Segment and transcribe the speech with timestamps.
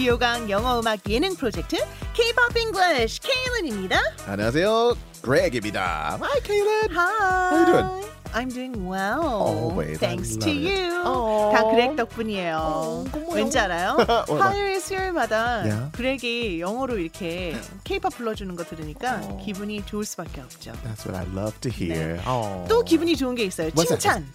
[0.00, 1.76] 비호강 영어 음악 예능 프로젝트
[2.14, 4.00] K-pop English 케일런입니다.
[4.26, 4.94] 안녕하세요.
[5.22, 6.18] Greg입니다.
[6.18, 6.90] Hi, Kaylin.
[6.90, 7.50] Hi.
[7.50, 8.19] How you doing?
[8.32, 9.22] I'm doing well.
[9.22, 9.98] Always.
[9.98, 11.02] Thanks I to you.
[11.04, 11.52] Oh.
[11.54, 13.06] 다 그렉 덕분이에요.
[13.12, 13.34] 고마워요.
[13.34, 13.96] 왠지 알아요?
[14.28, 15.90] 뭐, 화요일 수요일마다 Yeah.
[15.92, 19.44] 그렉이 영어로 이렇게 K-pop 불러주는 거 들으니까 Oh.
[19.44, 20.72] 기분이 좋을 수밖에 없죠.
[20.84, 22.20] That's what I love to hear.
[22.28, 22.66] Oh.
[22.68, 23.68] 또 기분이 좋은 게 있어요.
[23.70, 23.88] What's?
[23.98, 24.26] 칭찬.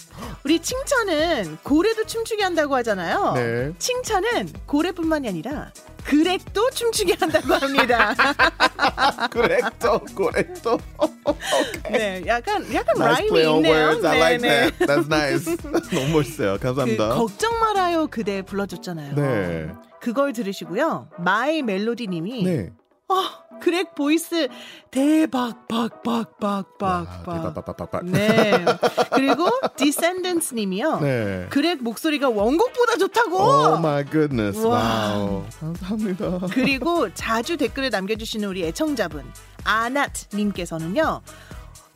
[0.44, 3.34] 우리 칭찬은 고래도 춤추게 한다고 하잖아요.
[3.36, 3.72] 네.
[3.80, 5.72] 칭찬은 고래뿐만이 아니라
[6.06, 8.14] 그렉도 춤추게 한다고 합니다.
[9.34, 10.78] correcto, correcto.
[11.92, 13.74] 네, 약간 약간 nice rhyme이 있네요.
[13.74, 14.06] words.
[14.06, 14.86] I like 네, that.
[14.86, 15.46] That's nice.
[15.92, 16.58] 너무 멋있어요.
[16.58, 17.10] 그 감사합니다.
[17.16, 19.16] 걱정 말아요 그대 불러줬잖아요.
[19.16, 19.70] 네.
[20.00, 21.10] 그걸 들으시고요.
[21.18, 22.70] 마이 멜로디님이 네.
[23.08, 24.48] 아 그렉 voice
[24.90, 27.24] 대박 박박박박박.
[27.24, 28.02] 빠빠빠빠빠.
[28.04, 28.66] 네.
[29.14, 29.48] 그리고
[29.78, 31.00] 디센던스 님이요.
[31.02, 31.48] 네.
[31.50, 33.38] 그렉 목소리가 원곡보다 좋다고.
[33.38, 34.60] Oh my goodness.
[34.66, 34.80] 와.
[34.80, 35.44] Wow.
[35.60, 36.40] 감사합니다.
[36.52, 39.24] 그리고 자주 댓글을 남겨주시는 우리 애청자분
[39.64, 41.22] 아낫 님께서는요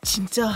[0.02, 0.52] 진짜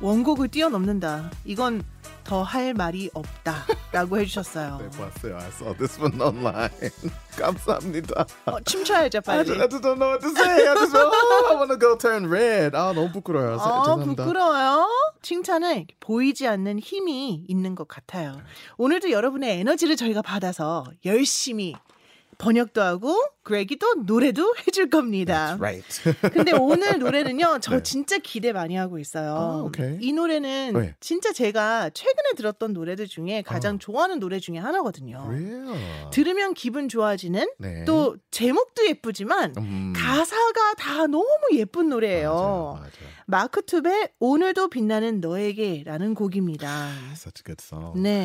[0.00, 1.82] 원곡을 뛰어넘는다 이건
[2.28, 5.36] 더 할 말이 없다라고 해주셨어요 네, 봤어요.
[5.38, 6.68] I saw this one online.
[7.38, 8.26] 감사합니다.
[8.46, 10.68] 어, 춤춰야죠 I 빨리 just, I just don't know what to say.
[10.68, 12.76] I just oh, I want to go turn red.
[12.76, 13.54] 아 너무 부끄러워요.
[13.56, 14.24] 어, 죄송합니다.
[14.24, 14.86] 부끄러워요
[15.22, 18.40] 칭찬은 보이지 않는 힘이 있는 것 같아요
[18.76, 21.74] 오늘도 여러분의 에너지를 저희가 받아서 열심히
[22.38, 25.84] 번역도 하고 그렉이 또 노래도 해줄 겁니다 Right.
[26.32, 27.82] 근데 오늘 노래는요, 저 네.
[27.82, 29.34] 진짜 기대 많이 하고 있어요.
[29.34, 29.98] 아, 오케이.
[30.00, 30.94] 이 노래는 네.
[31.00, 35.24] 진짜 제가 최근에 들었던 노래들 중에 가장 좋아하는 노래 중에 하나거든요.
[35.26, 36.10] Real.
[36.12, 37.84] 들으면 기분 좋아지는 네.
[37.84, 39.92] 또 제목도 예쁘지만 음.
[39.96, 42.30] 가사가 다 너무 예쁜 노래예요.
[42.32, 43.17] 맞아요, 맞아요.
[43.30, 46.88] 마크 툽의 오늘도 빛나는 너에게라는 곡입니다.
[47.12, 48.02] Such a good song.
[48.02, 48.24] 네.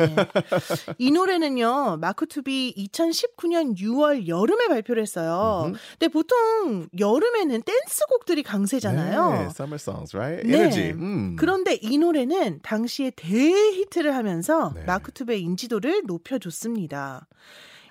[0.97, 5.66] 이 노래는요, 마크 툽이 2019년 6월 여름에 발표를 했어요.
[5.66, 5.78] 음흠.
[6.00, 9.31] 근데 보통 여름에는 댄스곡들이 강세잖아요.
[9.31, 10.47] 네, summer songs, right?
[10.47, 10.56] 네.
[10.56, 10.91] Energy.
[10.94, 11.35] 음.
[11.38, 14.85] 그런데 이 노래는 당시에 대히트를 하면서 네.
[14.85, 17.28] 마크 툽의 인지도를 높여줬습니다.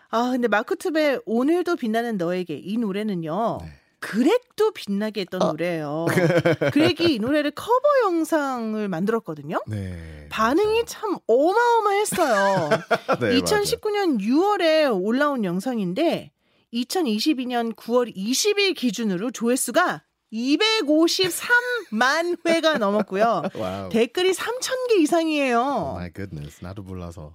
[0.09, 3.59] 아, 근데 마크 툽의 오늘도 빛나는 너에게 이 노래는요.
[3.61, 3.82] 네.
[4.03, 6.07] 그렉도 빛나게 했던 노래예요.
[6.75, 9.63] 그렉이 이 노래를 커버 영상을 만들었거든요.
[9.67, 10.27] 네.
[10.29, 12.69] 반응이 참 어마어마했어요.
[13.21, 16.33] 네, 2019년 6월에 올라온 영상인데
[16.75, 23.43] 2022년 9월 20일 기준으로 조회수가 253만 회가 넘었고요.
[23.55, 23.89] Wow.
[23.91, 25.59] 댓글이 3천 개 이상이에요.
[25.59, 26.59] Oh my goodness.
[26.63, 27.33] 나도 몰라서.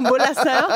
[0.00, 0.68] 몰랐어요?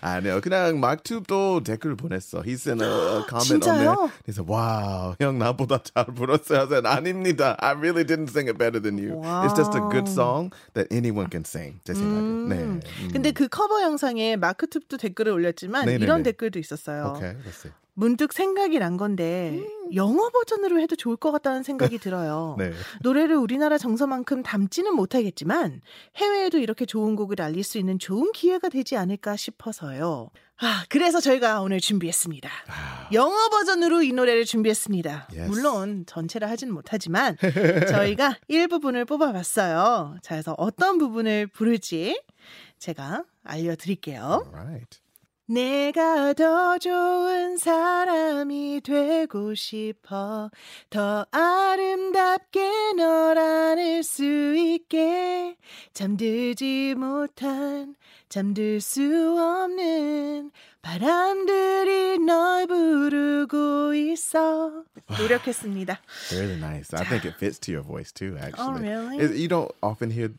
[0.00, 0.40] 아니요.
[0.40, 2.42] 그냥 마크툽도 댓글 보냈어.
[2.42, 3.96] He sent a, comment on there.
[4.26, 6.68] He said, wow, 형 나보다 잘 불렀어요.
[6.84, 7.56] I 아닙니다.
[7.60, 9.20] I really didn't sing it better than you.
[9.44, 11.80] It's just a good song that anyone can sing.
[11.84, 12.48] 제 생각에.
[12.48, 12.56] 네.
[12.56, 12.80] 음.
[13.12, 16.04] 근데 그 커버 영상에 마크 툽도 댓글을 올렸지만 네네네.
[16.04, 17.14] 이런 댓글도 있었어요.
[17.16, 17.70] Okay, let's see.
[17.98, 19.58] 문득 생각이 난 건데
[19.94, 22.54] 영어 버전으로 해도 좋을 것 같다는 생각이 들어요.
[22.58, 22.70] 네.
[23.00, 25.80] 노래를 우리나라 정서만큼 담지는 못하겠지만
[26.16, 30.28] 해외에도 이렇게 좋은 곡을 알릴 수 있는 좋은 기회가 되지 않을까 싶어서요.
[30.58, 32.50] 아, 그래서 저희가 오늘 준비했습니다.
[33.14, 35.28] 영어 버전으로 이 노래를 준비했습니다.
[35.32, 35.50] Yes.
[35.50, 37.36] 물론 전체를 하지는 못하지만
[37.88, 40.18] 저희가 일부분을 뽑아봤어요.
[40.22, 42.22] 자, 그래서 어떤 부분을 부를지
[42.78, 44.50] 제가 알려드릴게요.
[44.54, 45.00] Alright.
[45.46, 50.50] 내가 더 좋은 사람이 되고 싶어
[50.90, 54.24] 더 아름답게 널 안을 수
[54.56, 55.56] 있게
[55.92, 57.94] 잠들지 못한
[58.28, 59.00] 잠들 수
[59.38, 60.50] 없는
[60.82, 64.82] 바람들이 널 부르고 있어
[65.18, 66.00] 노력했습니다.
[66.32, 66.92] Really nice.
[66.92, 68.82] I think it fits to your voice too, actually.
[68.82, 69.18] really?
[69.18, 70.30] It- you don't often hear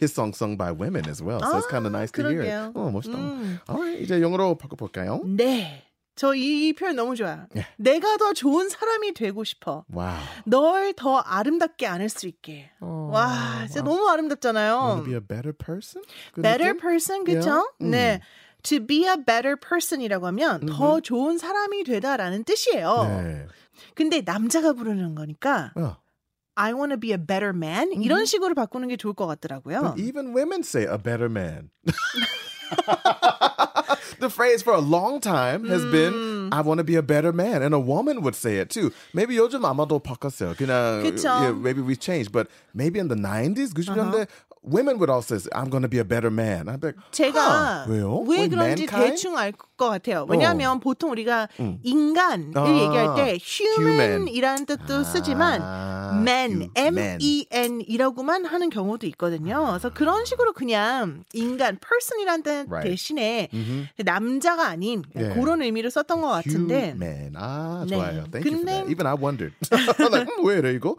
[0.00, 2.42] his song sung by women as well, so it's kind of 아, nice to hear.
[2.42, 2.72] 그러게요.
[2.74, 3.18] 어, 멋있다.
[3.18, 3.58] 음.
[3.68, 5.22] Alright, 이제 영어로 바꿔볼까요?
[5.24, 5.82] 네.
[6.14, 7.46] 저이 표현 너무 좋아요.
[7.54, 7.64] 네.
[7.78, 9.84] 내가 더 좋은 사람이 되고 싶어.
[9.92, 10.18] Wow.
[10.44, 12.70] 널더 아름답게 안을 수 있게.
[12.80, 14.96] 와, 진짜 너무 Want 아름답잖아요.
[14.98, 16.04] to be a better person?
[16.36, 16.80] Better 느낌?
[16.80, 17.48] person, 그쵸?
[17.48, 17.64] Yeah.
[17.80, 17.90] 음.
[17.90, 18.20] 네.
[18.64, 23.04] To be a better person이라고 하면 더 좋은 사람이 되다라는 뜻이에요.
[23.08, 23.46] 네.
[23.94, 25.96] 근데 남자가 부르는 거니까 어.
[26.57, 29.81] I want to be a better man 이런 식으로 바꾸는 게 좋을 것 같더라고요.
[29.81, 31.69] But even women say a better man.
[34.19, 37.61] the phrase for a long time has been I want to be a better man
[37.61, 38.91] and a woman would say it too.
[39.13, 40.55] Maybe 요즘 아마도 바꿨어요.
[40.57, 41.29] 그냥 그쵸.
[41.29, 44.27] yeah, maybe we've changed but maybe in the 90s 90년대
[44.64, 46.68] Women would all say, I'm going to be a better man.
[46.68, 48.24] I'd be like, 제가 huh, 왜요?
[48.28, 49.10] 왜 With 그런지 mankind?
[49.10, 50.26] 대충 알 것 같아요.
[50.28, 51.78] 왜냐하면 보통 우리가 음.
[51.82, 54.22] 인간을 아, 얘기할 때 human.
[54.28, 57.18] human이라는 뜻도 쓰지만 아, man, hu- man.
[57.20, 59.66] M-E-N이라고만 하는 경우도 있거든요.
[59.70, 62.88] 그래서 그런 식으로 그냥 인간, person이라는 뜻 Right.
[62.88, 63.88] 대신에 Mhm.
[64.04, 65.30] 남자가 아닌 예.
[65.30, 67.32] 그런 의미를 썼던 것 같은데 Human.
[67.36, 67.96] 아, 네.
[67.96, 68.24] 좋아요.
[68.30, 68.90] Thank you for 근데- that.
[68.90, 69.54] Even I wondered.
[69.98, 70.96] like, 음, 왜 이래 이거?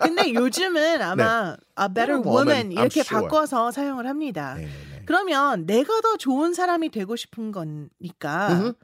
[0.00, 3.22] 근데 요즘은 아마 a better Better woman, woman 이렇게 sure.
[3.28, 4.54] 바꿔서 사용을 합니다.
[4.54, 5.02] 네, 네.
[5.06, 8.74] 그러면 내가 더 좋은 사람이 되고 싶은 거니까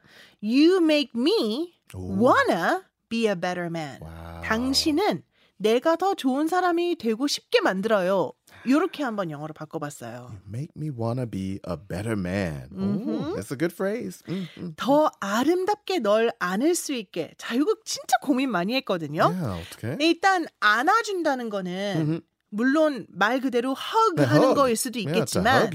[0.43, 2.17] you make me 오.
[2.19, 3.99] wanna be a better man.
[4.01, 4.41] 와우.
[4.43, 5.23] 당신은
[5.57, 8.33] 내가 더 좋은 사람이 되고 싶게 만들어요.
[8.65, 10.31] 이렇게 한번 영어로 바꿔봤어요.
[10.47, 12.67] Make me wanna be a better man.
[12.73, 13.07] Mhm.
[13.07, 14.21] Ooh, that's a good phrase.
[14.27, 14.73] 음, 음.
[14.75, 17.35] 더 아름답게 널 안을 수 있게.
[17.37, 19.27] 자, 이거 진짜 고민 많이 했거든요.
[19.31, 19.95] Yeah, 어떻게?
[20.03, 22.21] 일단 안아준다는 거는 Mhm.
[22.55, 24.55] 물론 말 그대로 hug 네, 하는 hug.
[24.55, 25.69] 거일 수도 있겠지만.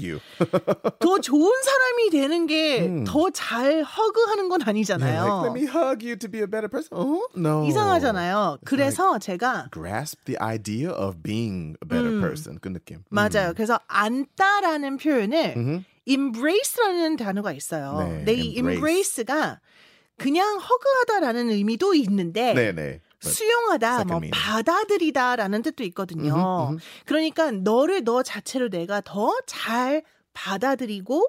[0.99, 3.03] 더 좋은 사람이 되는 게 음.
[3.05, 5.53] 더잘 허그하는 건 아니잖아요.
[6.93, 7.67] Oh.
[7.67, 8.57] 이상하잖아요.
[8.65, 12.21] 그래서 제가 Grasp the idea of being a better 음.
[12.21, 12.57] person.
[12.59, 13.03] 그 느낌.
[13.09, 13.53] 맞아요.
[13.55, 15.85] 그래서 안다라는 표현을 음.
[16.07, 17.99] embrace라는 단어가 있어요.
[17.99, 18.75] 네, 근데 이 embrace.
[18.75, 19.59] embrace가
[20.17, 23.01] 그냥 허그하다라는 의미도 있는데 네, 네.
[23.21, 24.21] 수용하다, 뭐.
[24.31, 26.33] 받아들이다라는 뜻도 있거든요.
[26.35, 26.79] 음흠, 음흠.
[27.05, 30.03] 그러니까 너를 너 자체로 내가 더 잘
[30.33, 31.27] 받아들이고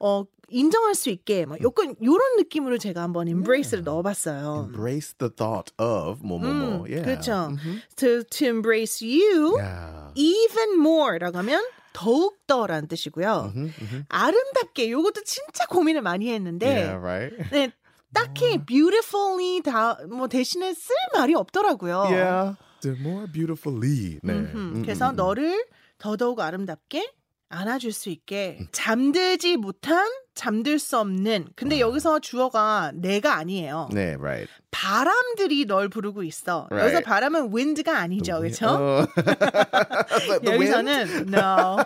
[0.00, 4.68] 어 인정할 수 있게 뭐 약간 이런 느낌으로 제가 한번 embrace를 넣어봤어요.
[4.68, 6.84] embrace the thought of 뭐뭐뭐.
[6.86, 7.02] 음, yeah.
[7.04, 7.48] 그렇죠.
[7.56, 7.80] Mhm.
[7.96, 10.12] To, to embrace you Yeah.
[10.14, 11.64] even more라고 하면
[11.94, 13.52] 더욱 더라는 뜻이고요.
[13.54, 14.04] Mhm, mhm.
[14.08, 17.36] 아름답게 요것도 진짜 고민을 많이 했는데 Yeah, right.
[17.50, 17.72] 네,
[18.14, 22.00] 딱히 beautifully 다 뭐 대신에 쓸 말이 없더라고요.
[22.02, 22.56] Yeah.
[22.80, 24.18] The more beautifully.
[24.22, 24.32] 네.
[24.32, 24.56] 음흠.
[24.56, 25.16] 음, 그래서 음, 음.
[25.16, 25.64] 너를
[25.98, 27.12] 더더욱 아름답게
[27.48, 33.90] 안아줄 수 있게 잠들지 못한 잠들 수 없는 근데 여기서 주어가 내가 아니에요.
[33.92, 34.50] 네, right.
[34.70, 36.66] 바람들이 널 부르고 있어.
[36.70, 36.96] Right.
[36.96, 38.66] 여기서 바람은 wind가 아니죠, 그렇죠?
[38.66, 39.12] wind?
[40.50, 41.76] 여기서는 no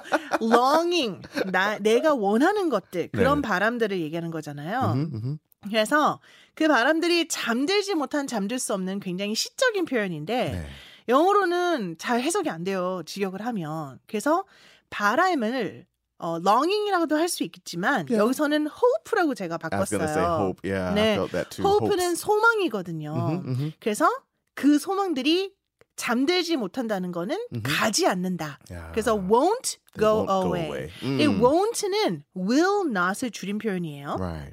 [0.41, 1.21] longing
[1.51, 3.49] 나 내가 원하는 것들 그런 네.
[3.49, 4.95] 바람들을 얘기하는 거잖아요.
[4.95, 5.39] Mhm, mhm.
[5.69, 6.21] 그래서
[6.55, 10.67] 그 바람들이 잠들지 못한 잠들 수 없는 굉장히 시적인 표현인데 네.
[11.09, 13.03] 영어로는 잘 해석이 안 돼요.
[13.07, 13.99] 직역을 하면.
[14.07, 14.45] 그래서
[14.91, 15.87] 바람을
[16.19, 18.17] 어, longing이라고도 할 수 있겠지만 Yeah.
[18.19, 20.41] 여기서는 hope라고 제가 바꿨어요.
[20.41, 20.71] hope.
[20.71, 21.17] Yeah, 네.
[21.63, 22.17] hope는 Hopes.
[22.17, 23.13] 소망이거든요.
[23.15, 23.73] Mhm, mhm.
[23.79, 24.09] 그래서
[24.55, 25.53] 그 소망들이
[25.97, 27.63] 잠들지 못한다는 거는 Mhm.
[27.63, 28.59] 가지 않는다.
[28.71, 28.93] Yeah.
[28.93, 30.67] 그래서 won't go won't go away.
[30.67, 30.91] away.
[31.21, 34.17] 이 won't는 will not을 줄인 표현이에요.
[34.19, 34.53] Right.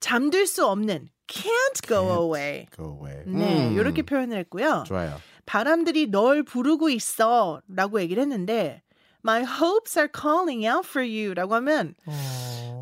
[0.00, 2.66] 잠들 수 없는 can't go away.
[2.76, 3.22] Go away.
[3.26, 3.72] 네, 음.
[3.78, 4.84] 이렇게 표현을 했고요.
[4.86, 5.16] 좋아요.
[5.46, 8.82] 바람들이 널 부르고 있어 라고 얘기를 했는데
[9.26, 11.94] My hopes are calling out for you 라고 하면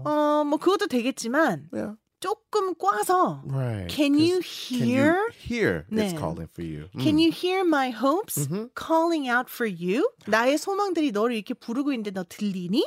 [0.04, 1.96] 어, 뭐 그것도 되겠지만 Yeah.
[2.20, 3.88] 조금 꽈서 Right.
[3.92, 5.06] Can you 'Cause Can hear?
[5.06, 5.84] you hear?
[5.90, 6.18] It's 네.
[6.18, 6.88] calling for you.
[6.98, 7.18] Can 음.
[7.18, 8.70] you hear my hopes Mhm.
[8.78, 10.08] calling out for you?
[10.26, 12.84] 나의 소망들이 너를 이렇게 부르고 있는데 너 들리니?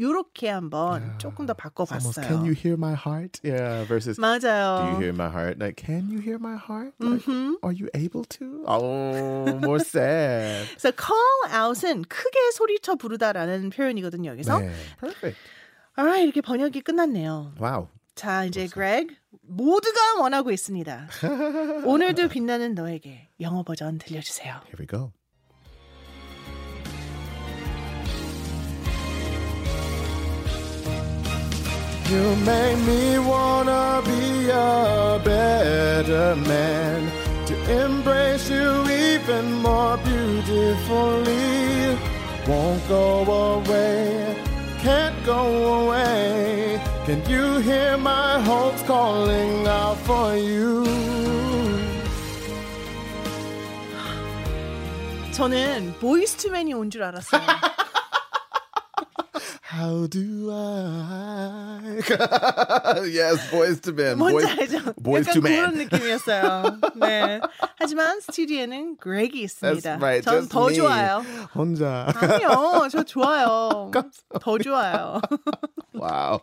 [0.00, 2.26] 요렇게 한번 조금 더 Almost, 바꿔봤어요.
[2.26, 3.40] can you hear my heart?
[3.42, 3.84] Yeah.
[3.88, 4.18] Versus.
[4.20, 4.78] 맞아요.
[4.78, 5.58] Do you hear my heart?
[5.58, 6.94] Like, can you hear my heart?
[7.00, 7.58] Like, 음흠.
[7.64, 8.62] are you able to?
[8.66, 10.68] Oh, more sad.
[10.78, 14.30] 그래서 call out은 크게 소리쳐 부르다라는 표현이거든요.
[14.30, 14.70] 여기서 네.
[15.00, 15.38] Perfect.
[15.98, 17.54] alright 이렇게 번역이 끝났네요.
[17.60, 17.88] Wow.
[18.14, 19.08] 자 이제 그렉
[19.42, 21.08] 모두가 원하고 있습니다.
[21.84, 24.60] 오늘도 빛나는 너에게 영어 버전 들려주세요.
[24.66, 25.12] Here we go.
[32.09, 37.11] You make me wanna be a better man
[37.47, 41.97] to embrace you even more beautifully.
[42.47, 43.23] Won't go
[43.55, 44.35] away,
[44.79, 46.79] can't go away.
[47.05, 50.83] Can you hear my hopes calling out for you?
[55.31, 57.41] 저는 보이스투맨이 온 줄 알았어요.
[59.78, 62.00] How do I?
[63.06, 64.18] yes, boys to men.
[64.18, 64.94] 뭔지 Boys, 알죠?
[65.00, 65.86] boys 약간 to 그런 men.
[65.86, 66.80] 느낌이었어요.
[66.98, 67.40] 네.
[67.78, 69.98] 하지만 스튜디오에는 그렉이 있습니다.
[69.98, 70.24] That's right.
[70.24, 70.74] 전 just 더 me.
[70.76, 71.22] 좋아요.
[71.54, 72.12] 혼자.
[72.16, 73.92] 아니요, 저 좋아요.
[74.42, 75.20] 더 좋아요.
[75.94, 76.40] wow.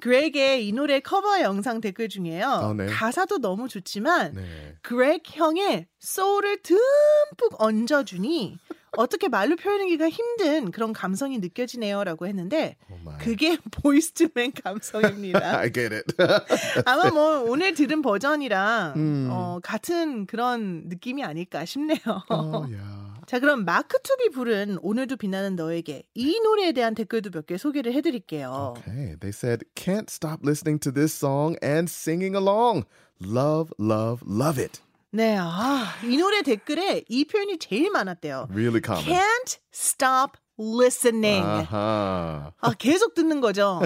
[0.00, 2.46] 그렉의 이 노래 커버 영상 댓글 중에요.
[2.46, 2.86] 아, 네.
[2.86, 4.76] 가사도 너무 좋지만 네.
[4.82, 8.58] 그렉 형의 소울을 듬뿍 얹어주니
[8.96, 13.18] 어떻게 말로 표현하기가 힘든 그런 감성이 느껴지네요라고 했는데 Oh.
[13.18, 15.38] 그게 보이즈투맨 감성입니다.
[15.60, 16.14] I get it.
[16.86, 19.28] 아마 뭐 오늘 들은 버전이랑 음.
[19.30, 21.98] 어, 같은 그런 느낌이 아닐까 싶네요.
[22.30, 23.04] oh yeah.
[23.26, 28.74] 자, 그럼 마크툽이 부른 오늘도 빛나는 너에게 이 노래에 대한 댓글도 몇 개 소개를 해드릴게요.
[28.78, 32.84] Okay, they said can't stop listening to this song and singing along.
[33.22, 34.80] Love, love, love it.
[35.14, 38.48] 네, 아, 이 노래 댓글에 이 표현이 제일 많았대요.
[38.50, 39.06] Really common.
[39.06, 41.44] Can't stop listening.
[41.44, 42.50] Uh-huh.
[42.60, 43.80] 아, 계속 듣는 거죠.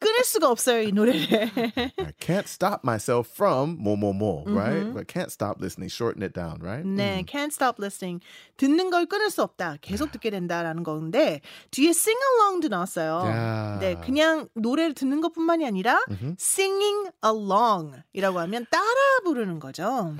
[0.00, 1.50] 끊을 수가 없어요, 이 노래를.
[1.98, 4.92] I can't stop myself from more, right?
[4.92, 5.88] But can't stop listening.
[5.88, 6.84] Shorten it down, right?
[6.84, 8.20] 네, can't stop listening.
[8.56, 9.76] 듣는 걸 끊을 수 없다.
[9.82, 13.22] 계속 듣게 된다라는 건데 뒤에 sing along도 나왔어요.
[13.26, 13.78] 야.
[13.80, 16.00] 네, 그냥 노래를 듣는 것뿐만이 아니라
[16.40, 20.14] singing along이라고 하면 따라 부르는 거죠.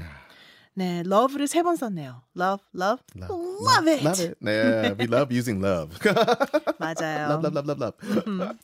[0.74, 2.22] 네, love를 세 번 썼네요.
[2.34, 4.02] love, love, love, it.
[4.04, 4.34] Love it.
[4.40, 5.92] Yeah, we love using love.
[6.80, 7.28] 맞아요.
[7.28, 7.94] love, love, love, love,
[8.26, 8.56] love.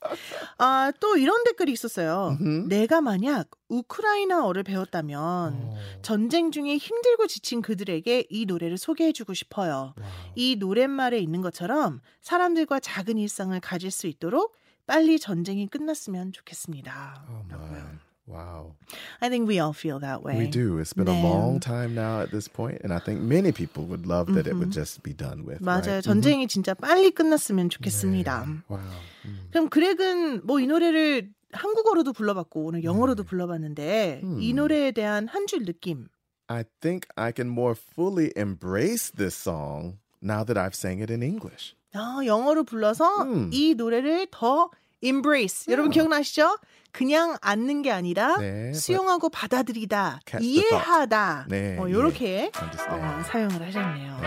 [0.57, 2.39] 아, 또 이런 댓글이 있었어요.
[2.69, 9.95] 내가 만약 우크라이나어를 배웠다면 전쟁 중에 힘들고 지친 그들에게 이 노래를 소개해주고 싶어요.
[10.35, 17.27] 이 노랫말에 있는 것처럼 사람들과 작은 일상을 가질 수 있도록 빨리 전쟁이 끝났으면 좋겠습니다.
[17.29, 18.08] Oh.
[18.29, 18.75] Wow.
[19.23, 20.37] I think we all feel that way.
[20.37, 20.79] We do.
[20.79, 21.19] It's been 네.
[21.19, 24.47] a long time now at this point, and I think many people would love that
[24.47, 25.61] it would just be done with.
[25.65, 25.99] 맞아요.
[25.99, 26.05] Right?
[26.05, 28.45] 전쟁이 진짜 빨리 끝났으면 좋겠습니다.
[28.69, 28.81] Wow.
[29.25, 29.49] 음.
[29.51, 35.65] 그럼 그렉은 뭐 이 노래를 한국어로도 불러봤고 오늘 영어로도 불러봤는데 이 노래에 대한 한 줄
[35.65, 36.09] 느낌
[36.49, 41.23] I think I can more fully embrace this song now that I've sang it in
[41.23, 41.75] English.
[41.95, 43.51] 아, 영어로 불러서 음.
[43.53, 44.71] 이 노래를 더
[45.03, 45.71] embrace.
[45.73, 46.59] 여러분 기억나시죠?
[46.91, 50.21] 그냥 앉는 게 아니라 네, 수용하고 받아들이다.
[50.41, 51.47] 이해하다.
[51.49, 51.93] 네, 어, 예.
[51.93, 52.51] 요렇게
[52.89, 53.23] 어.
[53.25, 54.19] 사용을 하셨네요.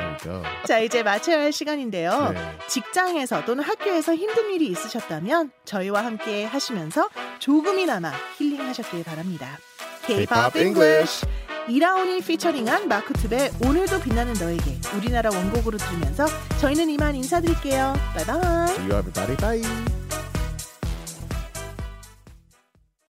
[0.66, 2.32] 자, 이제 마쳐야 할 시간인데요.
[2.34, 2.58] 네.
[2.68, 7.10] 직장에서 또는 학교에서 힘든 일이 있으셨다면 저희와 함께 하시면서
[7.40, 9.58] 조금이나마 힐링하셨길 바랍니다.
[10.06, 11.26] K-pop English.
[11.68, 16.26] 이라온이 피처링한 마크투의 오늘도 빛나는 너에게 우리나라 원곡으로 들으면서
[16.60, 17.94] 저희는 이만 인사드릴게요.
[18.16, 18.70] 바이바이.
[18.70, 19.38] See you everybody.
[19.38, 19.91] Bye.